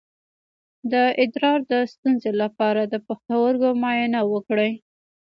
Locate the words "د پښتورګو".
2.85-3.69